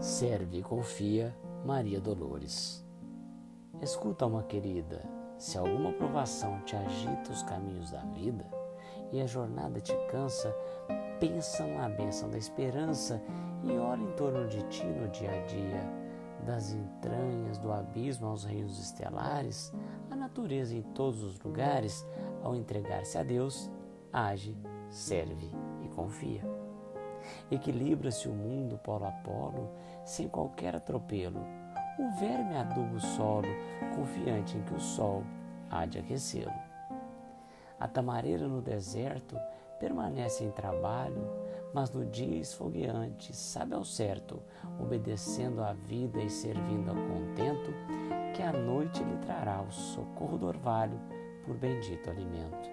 [0.00, 2.86] Serve e confia, Maria Dolores.
[3.82, 5.02] Escuta, uma querida,
[5.36, 8.48] se alguma provação te agita os caminhos da vida
[9.10, 10.54] e a jornada te cansa,
[11.18, 13.20] pensa na bênção da esperança
[13.64, 15.92] e ora em torno de ti no dia a dia.
[16.46, 19.72] Das entranhas do abismo aos reinos estelares,
[20.08, 22.06] a natureza em todos os lugares,
[22.44, 23.68] ao entregar-se a Deus,
[24.12, 24.56] age,
[24.88, 25.50] serve
[25.82, 26.57] e confia.
[27.50, 29.70] Equilibra-se o mundo polo a polo,
[30.04, 31.40] sem qualquer atropelo.
[31.98, 33.48] O verme aduba o solo,
[33.96, 35.24] confiante em que o sol
[35.70, 36.52] há de aquecê-lo.
[37.78, 39.36] A tamareira no deserto
[39.78, 41.30] permanece em trabalho,
[41.72, 44.42] mas no dia esfogueante sabe ao certo,
[44.80, 47.72] obedecendo à vida e servindo ao contento,
[48.34, 50.98] que a noite lhe trará o socorro do orvalho
[51.44, 52.70] por bendito alimento.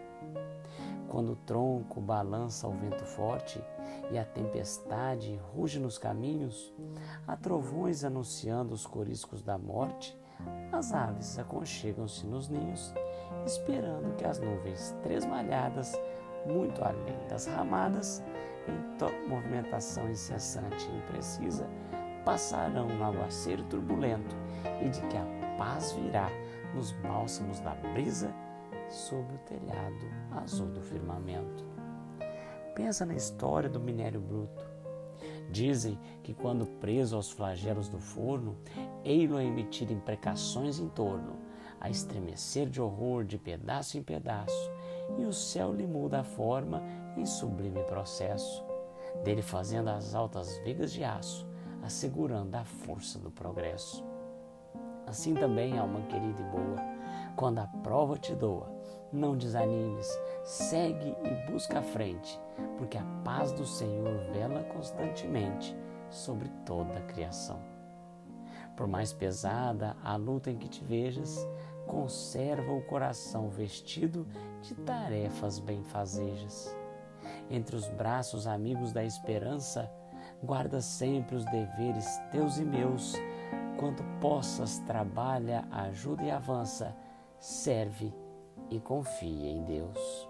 [1.07, 3.61] Quando o tronco balança ao vento forte
[4.11, 6.73] e a tempestade ruge nos caminhos,
[7.27, 10.17] há trovões anunciando os coriscos da morte,
[10.71, 12.93] as aves aconchegam-se nos ninhos,
[13.45, 15.93] esperando que as nuvens tresmalhadas,
[16.45, 18.23] muito além das ramadas,
[18.67, 21.67] em movimentação incessante e imprecisa,
[22.23, 24.35] passarão no aguaceiro turbulento
[24.83, 26.29] e de que a paz virá
[26.73, 28.33] nos bálsamos da brisa
[28.89, 31.63] sobre o telhado azul do firmamento.
[32.75, 34.63] Pensa na história do minério bruto.
[35.49, 38.57] Dizem que quando preso aos flagelos do forno,
[39.03, 41.37] ei-lo a emitir imprecações em torno,
[41.79, 44.71] a estremecer de horror de pedaço em pedaço,
[45.17, 46.83] e o céu lhe muda a forma
[47.15, 48.63] em sublime processo,
[49.23, 51.47] dele fazendo as altas vigas de aço,
[51.81, 54.03] assegurando a força do progresso.
[55.07, 56.75] Assim também, alma querida e boa,
[57.35, 58.67] quando a prova te doa,
[59.13, 60.09] não desanimes,
[60.45, 62.39] segue e busca a frente,
[62.77, 65.75] porque a paz do Senhor vela constantemente
[66.09, 67.59] sobre toda a criação.
[68.77, 71.35] Por mais pesada a luta em que te vejas,
[71.87, 74.27] conserva o coração vestido
[74.61, 76.75] de tarefas benfazejas.
[77.49, 79.91] Entre os braços amigos da esperança,
[80.43, 83.15] guarda sempre os deveres teus e meus.
[83.77, 86.95] Quanto possas, trabalha, ajuda e avança,
[87.39, 88.13] serve
[88.69, 90.24] e confie em Deus.